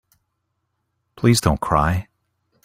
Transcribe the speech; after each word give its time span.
Please 1.15 1.39
don't 1.39 1.61
cry. 1.61 2.07